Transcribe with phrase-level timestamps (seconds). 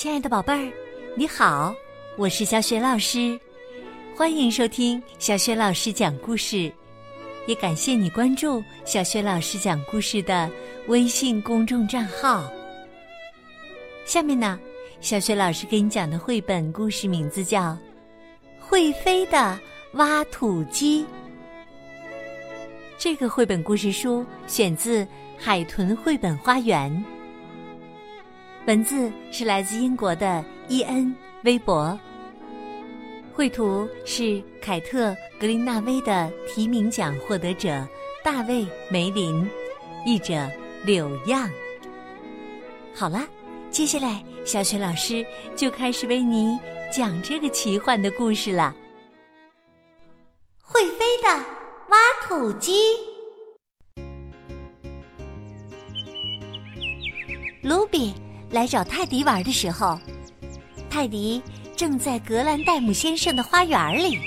[0.00, 0.72] 亲爱的宝贝儿，
[1.16, 1.74] 你好，
[2.16, 3.36] 我是小雪老师，
[4.14, 6.72] 欢迎收听小雪老师讲故事，
[7.48, 10.48] 也感谢你关注小雪老师讲故事的
[10.86, 12.48] 微信公众账号。
[14.04, 14.60] 下面呢，
[15.00, 17.72] 小雪老师给你讲的绘本故事名字叫
[18.60, 19.58] 《会飞的
[19.94, 21.02] 挖土机》。
[22.96, 25.04] 这个绘本故事书选自
[25.36, 26.88] 《海豚绘本花园》。
[28.68, 31.06] 文字是来自英国的伊恩·
[31.42, 31.98] 威博，
[33.32, 35.10] 绘图是凯特·
[35.40, 37.88] 格林纳威的提名奖获得者
[38.22, 39.48] 大卫·梅林，
[40.04, 40.46] 译者
[40.84, 41.50] 柳漾。
[42.94, 43.26] 好了，
[43.70, 45.24] 接下来小雪老师
[45.56, 46.58] 就开始为你
[46.92, 48.76] 讲这个奇幻的故事了。
[50.60, 51.28] 会飞的
[51.88, 52.74] 挖土机，
[57.62, 58.12] 卢比。
[58.50, 59.98] 来找泰迪玩的时候，
[60.88, 61.42] 泰迪
[61.76, 64.18] 正在格兰戴姆先生的花园里。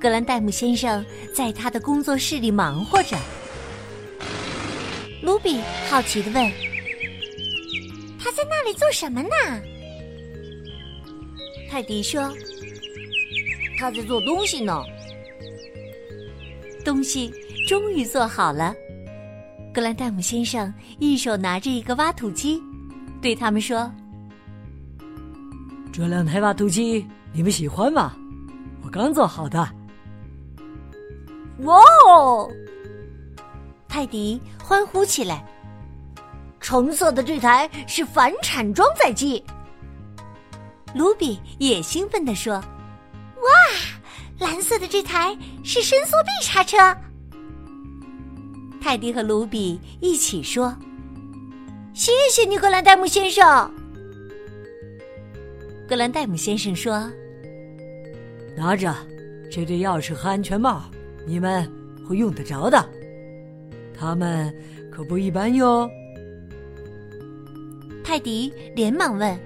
[0.00, 3.16] 格兰戴姆先生在他的工作室里忙活着。
[5.22, 6.50] 卢比好奇的问
[8.18, 9.28] ：“他在那里做什么呢？”
[11.68, 12.32] 泰迪说
[13.78, 14.82] ：“他在做东西呢。
[16.84, 17.30] 东西
[17.68, 18.74] 终于做好了。”
[19.74, 22.62] 格兰戴姆先生一手拿着一个挖土机。
[23.20, 23.92] 对他们说
[25.92, 28.12] ：“这两台挖土机你们喜欢吗？
[28.82, 29.58] 我刚做好的。”
[31.62, 32.48] 哇哦！
[33.88, 35.44] 泰迪欢呼起来。
[36.60, 39.42] 橙色的这台是反产装载机。
[40.94, 42.54] 卢比也兴奋地说
[43.42, 43.50] ：“哇，
[44.38, 46.76] 蓝色的这台是伸缩臂叉车。”
[48.80, 50.74] 泰迪和卢比一起说。
[51.98, 53.68] 谢谢你，格兰戴姆先生。
[55.88, 57.10] 格兰戴姆先生说
[58.56, 58.94] ：“拿着，
[59.50, 60.84] 这对钥匙和安全帽，
[61.26, 61.68] 你们
[62.08, 62.88] 会用得着的。
[63.98, 64.54] 他们
[64.92, 65.90] 可不一般哟。”
[68.04, 69.36] 泰迪连忙问：“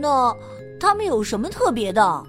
[0.00, 0.32] 那
[0.78, 2.24] 他们有什么特别的？”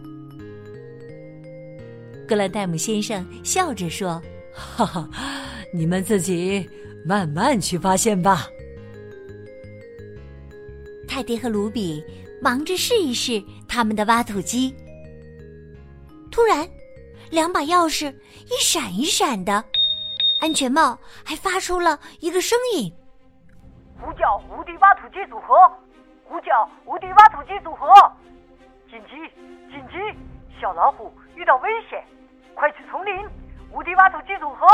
[2.28, 4.20] 格兰戴姆先生笑着说
[4.52, 5.08] ：“哈哈，
[5.72, 6.68] 你们自己
[7.06, 8.50] 慢慢去发现吧。”
[11.20, 12.02] 泰迪和卢比
[12.42, 14.74] 忙着试一试他们的挖土机。
[16.32, 16.66] 突然，
[17.30, 18.16] 两把钥匙
[18.46, 19.62] 一闪一闪的，
[20.40, 22.90] 安全帽还发出了一个声音
[24.00, 25.54] ：“呼叫无敌挖土机组合！
[26.24, 27.86] 呼叫无敌挖土机组合！
[28.90, 29.18] 紧急！
[29.70, 29.96] 紧急！
[30.62, 32.02] 小老虎遇到危险，
[32.56, 33.14] 快去丛林！
[33.74, 34.66] 无敌挖土机组合！”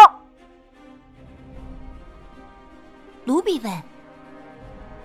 [3.25, 3.94] 卢比问。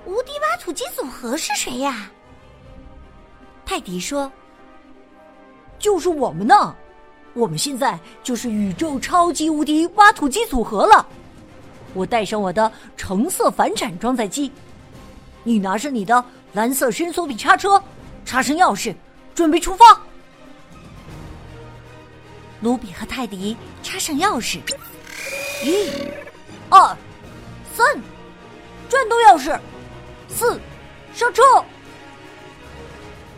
[0.07, 2.11] 无敌挖土机组合是谁呀？
[3.65, 4.31] 泰迪说
[5.79, 6.75] ：“就是我们呢，
[7.35, 11.07] 我们现在就是宇宙超级无敌挖土机组合了。
[11.95, 14.51] 我带上我的橙色反产装载机，
[15.45, 17.81] 你拿上你的蓝色伸缩臂叉车，
[18.25, 18.95] 插上钥匙，
[19.35, 19.85] 准备出发。”
[22.61, 24.59] 卢比和泰迪插上钥匙，
[25.65, 25.89] 一、
[26.69, 26.97] 二、
[27.75, 27.87] 三，
[28.89, 29.59] 转动钥匙。
[30.35, 30.61] 四，
[31.15, 31.43] 上车！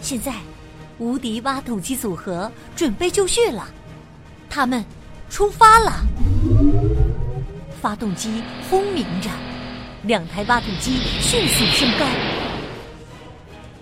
[0.01, 0.35] 现在，
[0.99, 3.67] 无敌挖土机组合准备就绪了，
[4.51, 4.85] 他们
[5.31, 5.93] 出发了。
[7.81, 9.29] 发动机轰鸣着，
[10.03, 12.07] 两台挖土机迅速升高。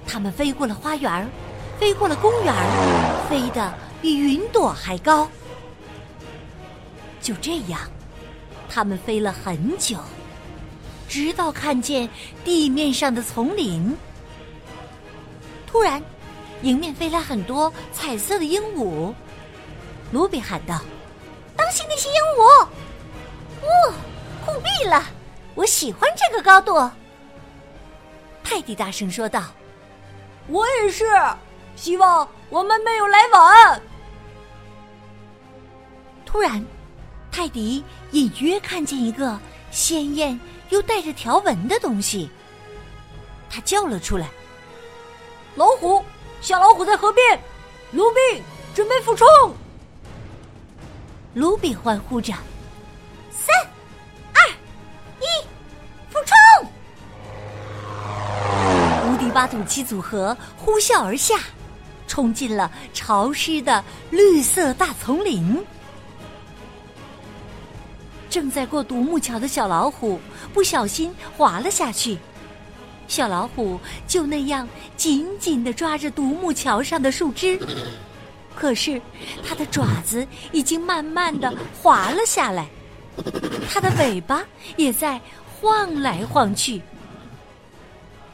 [0.07, 1.29] 他们飞过了花园，
[1.79, 2.55] 飞过了公园，
[3.29, 5.29] 飞得比云朵还高。
[7.21, 7.81] 就这样，
[8.69, 9.99] 他们飞了很久。
[11.11, 12.09] 直到看见
[12.45, 13.97] 地面上的丛林，
[15.67, 16.01] 突然，
[16.63, 19.13] 迎面飞来很多彩色的鹦鹉。
[20.13, 20.81] 卢比喊道
[21.59, 22.65] ：“当心那些鹦鹉！”
[23.61, 23.93] 哦，
[24.47, 25.05] 酷毙了！
[25.57, 26.89] 我喜欢这个高度。
[28.45, 29.43] 泰迪大声说道
[30.47, 31.05] ：“我也是，
[31.75, 33.83] 希望我们没有来晚。”
[36.25, 36.65] 突然，
[37.33, 37.83] 泰迪
[38.13, 39.37] 隐约看见一个
[39.73, 40.39] 鲜艳。
[40.71, 42.31] 又带着条纹的东西，
[43.49, 44.29] 他叫了出来
[45.57, 46.03] ：“老虎，
[46.41, 47.39] 小老虎在河边，
[47.93, 48.43] 卢比
[48.75, 49.27] 准备俯冲。”
[51.35, 52.33] 卢比欢呼着
[53.31, 53.55] ：“三、
[54.33, 54.49] 二、
[55.21, 55.27] 一，
[56.09, 56.37] 俯冲！”
[59.13, 61.39] 无敌挖土机组合呼啸而下，
[62.07, 65.65] 冲进了潮湿的绿色大丛林。
[68.31, 70.21] 正在过独木桥的小老虎
[70.55, 72.17] 不小心滑了下去，
[73.09, 74.67] 小老虎就那样
[74.97, 77.59] 紧紧地抓着独木桥上的树枝，
[78.55, 79.03] 可是
[79.47, 82.69] 它的爪子已经慢慢地滑了下来，
[83.69, 84.45] 它的尾巴
[84.77, 85.21] 也在
[85.61, 86.81] 晃来晃去。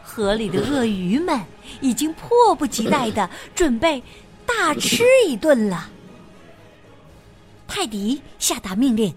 [0.02, 1.40] 河里的鳄鱼们
[1.81, 4.02] 已经迫不及待地准备
[4.46, 5.90] 大吃一顿了。
[7.66, 9.14] 泰迪下达命令：“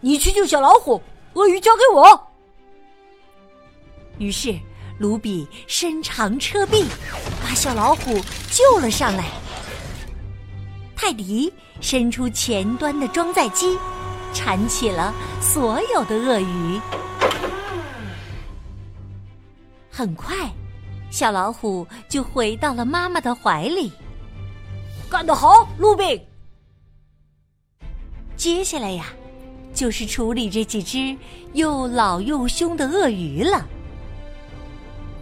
[0.00, 1.00] 你去救小老虎，
[1.34, 2.28] 鳄鱼交给我。”
[4.18, 4.58] 于是，
[4.98, 6.84] 卢比伸长车臂，
[7.42, 8.18] 把小老虎
[8.50, 9.26] 救了上来。
[10.96, 13.78] 泰迪伸出前端的装载机，
[14.34, 16.80] 铲起了所有的鳄鱼。
[19.90, 20.36] 很快，
[21.10, 23.92] 小老虎就回到了妈妈的怀里。
[25.08, 26.20] 干得好，卢比！
[28.36, 29.06] 接下来呀，
[29.78, 31.16] 就是处理这几只
[31.52, 33.64] 又老又凶的鳄鱼了。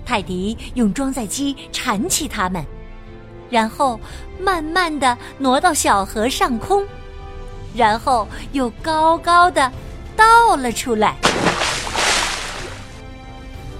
[0.02, 2.64] 泰迪用装载机铲起它们，
[3.50, 4.00] 然后
[4.40, 6.82] 慢慢的挪到小河上空，
[7.74, 9.70] 然后又高高的
[10.16, 11.14] 倒了出来。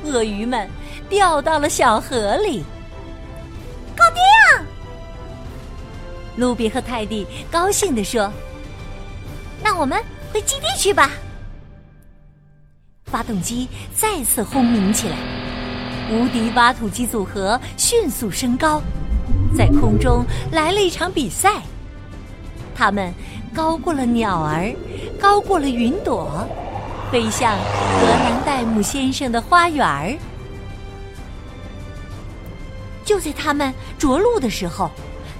[0.04, 0.68] 鳄鱼们
[1.08, 2.62] 掉到了小河里，
[3.96, 4.66] 搞定！
[6.36, 8.30] 卢比和泰迪高兴地说
[9.64, 9.98] ：“那我们
[10.32, 11.10] 回基地去吧。”
[13.06, 15.16] 发动机再次轰鸣起来。
[16.10, 18.80] 无敌挖土机组合迅速升高，
[19.56, 21.62] 在空中来了一场比赛。
[22.74, 23.12] 他们
[23.54, 24.72] 高过了鸟儿，
[25.20, 26.46] 高过了云朵，
[27.10, 30.16] 飞向格兰戴姆先生的花园儿。
[33.04, 34.90] 就在他们着陆的时候，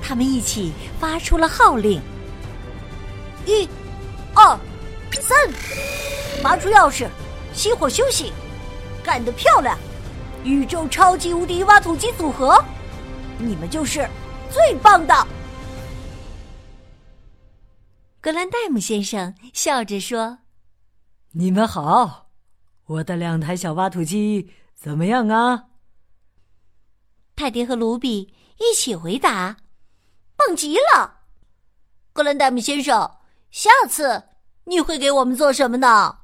[0.03, 2.01] 他们一起发出了号令：
[3.45, 3.69] 一、
[5.27, 5.37] 三，
[6.41, 7.09] 拔出钥匙，
[7.53, 8.33] 熄火休息，
[9.03, 9.77] 干得漂亮！
[10.45, 12.65] 宇宙超级无敌挖土机组合，
[13.37, 14.09] 你们就是
[14.53, 15.27] 最棒的！
[18.21, 20.39] 格兰戴姆先生笑着说
[21.35, 22.29] ：“你们好，
[22.87, 25.65] 我的两台小挖土机怎么样啊？”
[27.35, 29.57] 泰迪和卢比一起回答
[30.37, 31.23] ：“棒极了！”
[32.15, 33.17] 格兰戴姆先生，
[33.51, 34.23] 下次
[34.69, 36.17] 你会给我们做什么呢？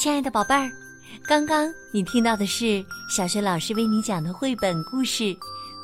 [0.00, 0.70] 亲爱的宝贝儿，
[1.26, 5.24] 刚刚你听到的是小学老师为你讲的绘本故事《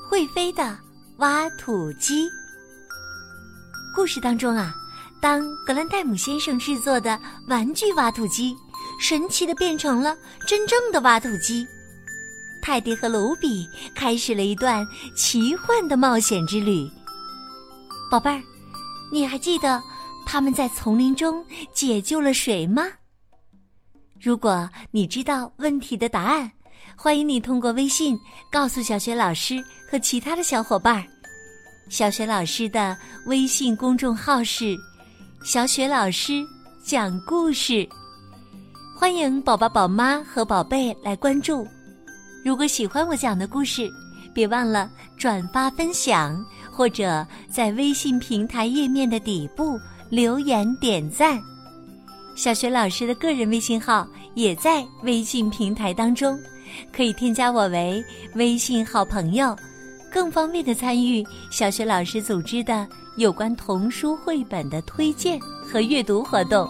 [0.08, 0.78] 会飞的
[1.18, 2.24] 挖土机》。
[3.94, 4.74] 故事当中啊，
[5.20, 8.56] 当格兰戴姆先生制作的玩具挖土机
[8.98, 11.66] 神奇的变成了真正的挖土机，
[12.62, 16.90] 泰迪和卢比开始了一段奇幻的冒险之旅。
[18.10, 18.42] 宝贝儿，
[19.12, 19.82] 你还记得
[20.26, 21.44] 他们在丛林中
[21.74, 22.84] 解救了谁吗？
[24.20, 26.50] 如果你知道问题的答案，
[26.96, 28.18] 欢迎你通过微信
[28.50, 31.06] 告诉小雪老师和其他的小伙伴。
[31.88, 32.96] 小雪老师的
[33.26, 34.76] 微信公众号是
[35.42, 36.46] “小雪老师
[36.84, 37.88] 讲故事”，
[38.94, 41.66] 欢迎宝宝、宝妈和宝贝来关注。
[42.44, 43.90] 如果喜欢我讲的故事，
[44.34, 46.38] 别忘了转发分享，
[46.70, 49.80] 或者在微信平台页面的底部
[50.10, 51.40] 留言点赞。
[52.36, 56.38] 小雪老师的个人微信号也在微信平台当中，
[56.92, 58.04] 可以添加我为
[58.34, 59.56] 微信好朋友，
[60.12, 62.86] 更方便的参与小雪老师组织的
[63.20, 66.66] 有关童书绘本的推荐和阅读活动。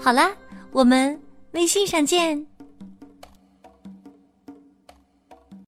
[0.00, 0.30] 好啦，
[0.70, 1.20] 我们
[1.50, 2.47] 微信上见。